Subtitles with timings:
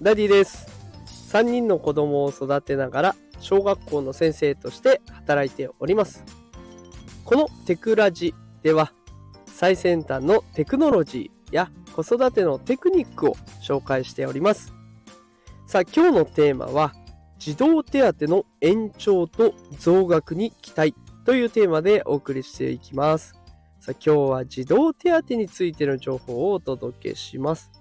[0.00, 0.68] ダディです。
[1.32, 6.22] 3人の子供を育てながら小学校の先生として働いております。
[7.24, 8.32] このテクラジ
[8.62, 8.92] では
[9.46, 14.72] 最先端のテクノロジーや子育てのテクニックを紹介しております。
[15.66, 16.94] さあ今日のテーマは
[17.40, 23.34] 児童手当の延長と増額に期待というテーマでお送りしていきます。
[23.80, 27.72] さあ今日は児童手当についての情報をお届けします。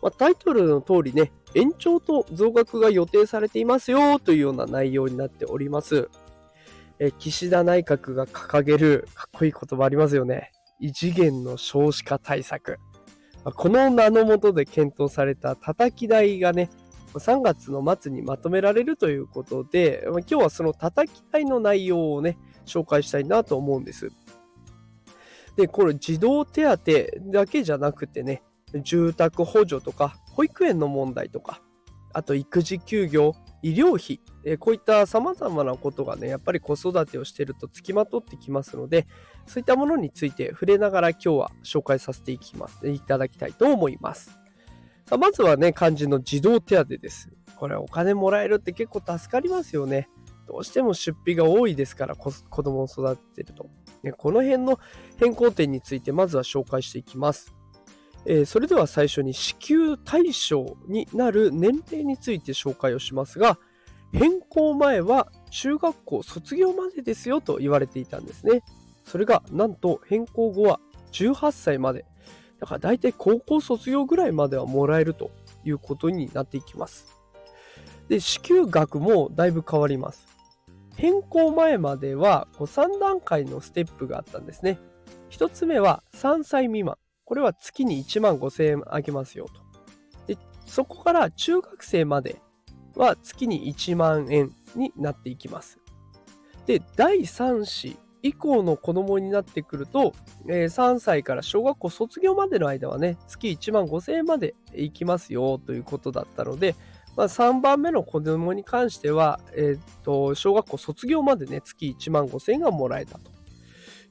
[0.00, 6.08] まあ、タイトルの通りね、延長と増額が予定されていますよというような内容になっております。
[6.98, 10.50] え岸田内閣が掲げるかっこいい言葉ありますよね。
[10.80, 12.78] 異次元の少子化対策。
[13.44, 16.70] この名のもとで検討された叩き台がね、
[17.14, 24.10] 3月の末にまとめられるということで、今日はその叩き台の内容をね、紹介したいなと思うんです。
[25.56, 28.42] で、これ児童手当だけじゃなくてね、
[28.82, 31.60] 住宅補助とか、保育園の問題とか、
[32.12, 39.06] あと育児休業、医療費、えこういった様々なことがね、やっぱり子育てをしているとつきまとってきますので、
[39.46, 44.30] そういったものについて触れながら今日は紹介させていきます、いただきたいと思います。
[45.06, 47.30] さあまずはね、漢字の児童手当です。
[47.56, 50.08] これお金もらえるって結構助かりますよね。
[50.46, 52.32] どうしても出費が多いですから子
[52.62, 53.68] 供を育ててると。
[54.02, 54.78] ね、この辺の
[55.18, 57.57] 変更点についてまずは紹介していきます。
[58.26, 63.58] えー、それでは最初に支給対象になる年齢について紹介をしますが、
[64.12, 68.62] 変更前は中学校卒業までですよと言われていたんですね。
[69.04, 70.80] それがなんと変更後は
[71.12, 72.04] 18歳まで。
[72.60, 75.30] だから大体高校卒業ぐらいまではもらえると
[75.64, 77.06] いうことになっていきます。
[78.08, 80.26] で、支給額もだいぶ変わります。
[80.96, 84.78] 変更前までは3段階のステップがあったんですね。
[85.30, 86.96] 1つ目は3歳未満。
[87.28, 89.60] これは月に1万5000円あげますよと。
[90.26, 92.40] で、そこから中学生まで
[92.96, 95.78] は月に1万円になっていきます。
[96.64, 100.14] で、第3子以降の子供になってくると、
[100.48, 106.76] えー、3歳から小学校卒業までの間はね、月1万5000円までいきますよということだったので、
[107.14, 113.37] まあ、3番目の子供に関しては、えー、と小学校卒業までね、月1万5000円がもらえたと。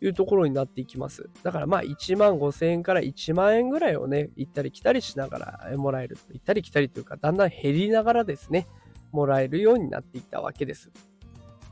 [0.00, 1.28] いうところになっていきます。
[1.42, 6.18] だからまあ1万5千円から1万円ぐらいをね、行ったり来たりしながらもらえる。
[6.30, 8.66] 行ったり来たりというか、だんだん減りながらですね、
[9.12, 10.90] もらえるようになっていったわけです。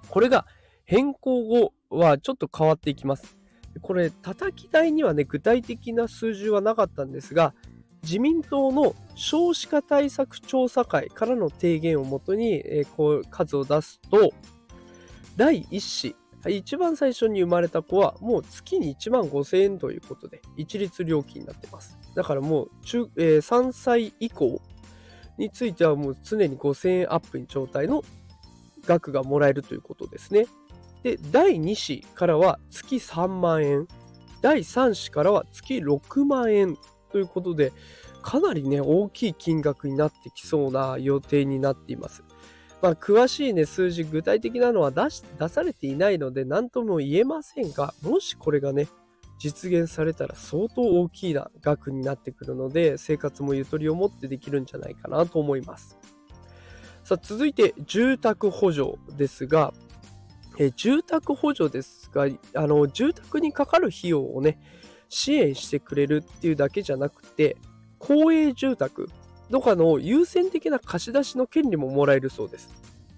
[0.08, 0.46] これが
[0.84, 3.36] 変更後はちょっと変わっていきます。
[3.82, 7.54] これ、叩き台にはね、具体的な数字はなかったんですが、
[8.02, 14.32] 自民党の少子化対策調査会からの提言をもとに、えー、こう数を出すと、
[15.36, 16.14] 第1子
[16.48, 21.98] 一番最初に生まれた子はもう月に1万5000円ということで一律料金になってます。
[22.14, 24.60] だからもう中、えー、3歳以降
[25.38, 28.02] についてはもう常に5000円アップに状態の
[28.86, 30.46] 額がもらえるということですね。
[31.02, 33.88] で、第2子からは月3万円、
[34.40, 36.76] 第3子からは月6万円
[37.10, 37.72] ということで、
[38.22, 42.24] かなりね、大きい金額になってきそうな予定になっています。
[42.84, 48.88] まあ、詳しいね、数字、具体的なのは出し出されていないので、何とも言えませんが、もしこれがね、
[49.38, 55.96] 実現されたら相当大きな額になってくるので、生活もゆとりを持ってできるんじゃないかなと思います。
[57.04, 59.72] さあ、続いて、住宅補助ですが、
[60.58, 64.58] え住宅補助ですが、あの、住宅にかかる費用をね、
[65.08, 67.56] 支援してくれるっていうだけじゃなくて、
[67.98, 69.08] 公営住宅、
[69.50, 72.70] とかの優先的な貸し出しの権利ももらえるそうです。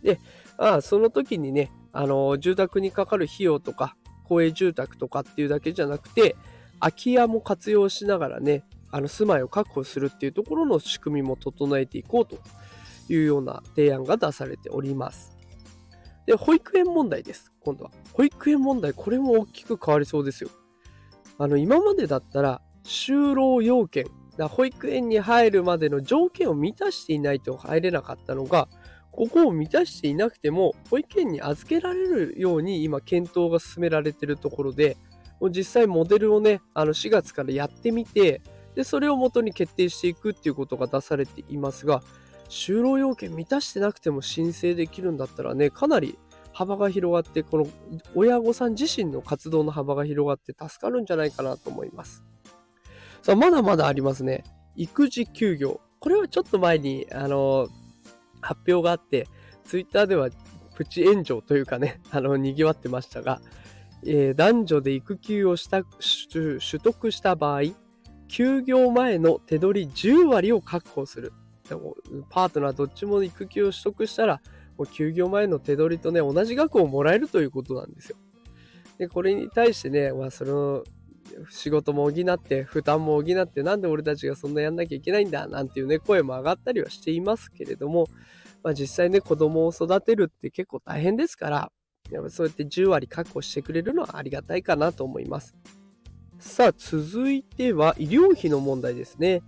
[0.03, 0.21] で、
[0.59, 6.37] あその時にね、あの、住宅にかかる費用とか、公営住宅とかっていうだけじゃなくて、
[6.81, 12.39] 空き家も活用しながらね、あの住まいを確保するっていうところの仕組みも整えていこうと
[13.13, 15.37] いうような提案が出されております。
[16.27, 17.53] で、保育園問題です。
[17.61, 17.91] 今度は。
[18.13, 20.51] 保育園問題、これも大きく変わりそうですよ。
[21.39, 28.69] あの、今までだったら、就労要件だ保育園に入るまでの条件を満たしていないと入れなかったのが、
[29.11, 34.97] ここを満たしていなくても、保育園に預けられるように今、検討が進められているところで、
[35.41, 38.43] もう実際モデルをね、あの4月からやってみて、
[38.75, 42.03] で、それをもとに決定していくっていうことが出されていますが、
[42.51, 46.19] 就労要件満たしてなくても申請できるんだったらね、かなり
[46.53, 47.67] 幅が広がって、この
[48.15, 52.23] 親御さん自身の活動の幅が広がって助かるんじゃないかなと思います。
[53.27, 54.45] さあ、まだまだありますね。
[54.77, 55.81] 育児休業。
[55.99, 57.67] これはちょっと前に、あの、
[58.41, 59.27] 発表があって、
[59.65, 60.29] ツイッターでは
[60.77, 63.41] プチ炎上というかね、 あの、賑わってましたが、
[64.05, 67.63] えー、男女で育休をした取得した場合、
[68.29, 71.33] 休業前の手取り10割を確保する。
[71.69, 71.97] でも
[72.31, 74.41] パートナーどっちも育休を取得したら、
[74.79, 78.17] もう休業前の手取りとね、同じ額をもらえるということなんですよ。
[78.99, 80.85] で、これに対してね、まあ、その
[81.51, 88.09] 仕事も補って、負担も補って、なんで俺たちがそんなやんなきゃいけないんだ、なんていうね、声も上がったりはしていますけれども、
[88.63, 91.73] まあ、実際ね、子供を育てるって結構大変ですから、
[92.11, 95.55] やっぱそうやって10割確保してくれるのはありがたいかなと思います。
[96.39, 99.43] さあ、続いては医療費の問題ですね。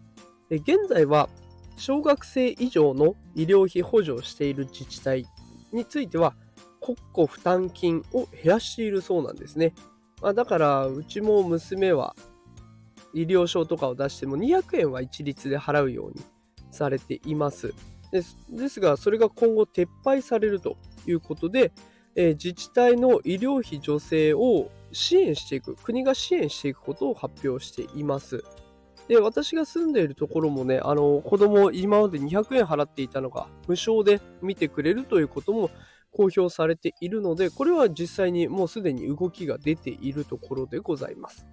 [0.50, 1.28] 現在は
[1.76, 5.26] 小学生以上の医療費補助をしている自治体
[5.72, 6.34] については
[6.80, 9.74] 国庫負担金を減らしているそうなんですね。
[10.20, 12.14] まあ、だからうちも娘は
[13.14, 16.20] 医療証とかを出しても200円は一律で払うように
[16.70, 17.72] されています。
[18.10, 20.76] ですがそれが今後撤廃されると
[21.06, 21.72] いうことで、
[22.14, 28.44] えー、自治体の医療費助成を支援していく国が支援していくことを発表しています。
[29.08, 35.70] で私が住んでいるところもねあの子供今まで200円払っていたのが無償で見てくれるということも
[36.18, 41.46] 公表されているので、これは実際にもうすでに動きが出ているところでございます。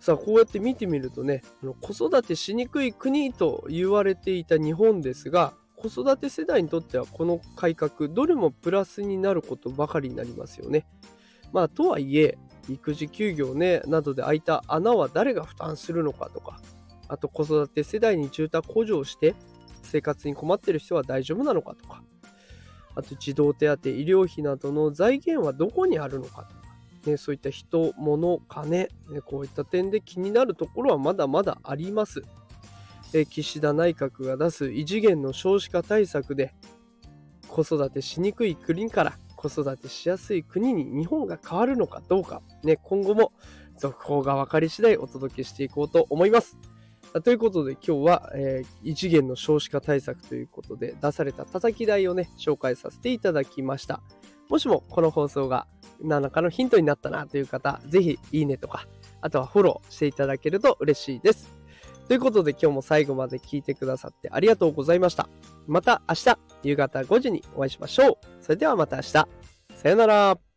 [0.00, 1.42] さあ、こうやって見てみるとね、
[1.82, 10.86] 子育てしにくい国と言われていた日本ですが、子育て世代にとってはこの改革、どれもプラスになることばかりになりますよね。
[11.52, 12.38] まあ、とはいえ、
[12.70, 16.62] 育児休業ね、などで開いた穴は誰が負担するのかとか、
[17.08, 19.34] あと子育て世代に住宅補助をして
[19.82, 22.02] 生活に困ってる人は大丈夫なのかとか、
[22.94, 26.64] あと児童手当、医療費などの財源はどこにあるのかとか、
[27.06, 28.88] ね、そういった人、物、金、ね、
[29.24, 32.22] こういった点で気になるところはまだまだあります。
[33.12, 36.52] え岸田内閣が出す異次元の少子化対策で
[37.46, 43.32] 子育てしにくい国から子育てしやすい国に日本が変わるのかどうか、ね、今後も
[43.78, 46.58] 続報が分かり次第お届けしていこうと思います。
[47.22, 54.00] ということで今日は、えー、異次元の少子化対策ということで出された叩き台をね、紹介させていただきました。
[54.48, 55.66] もしもこの放送が
[56.02, 58.86] 何らかのヒントになったなという方、ぜひいいねとか、
[59.20, 61.54] あとはフォローしていただけると嬉しいです。
[62.08, 65.28] ということで今日も最後まで聞いてくださってありがとうございました。
[65.66, 68.42] また明日夕方5時にお会いしましょう。
[68.42, 69.12] それではまた明日。
[69.12, 69.28] さ
[69.88, 70.53] よなら。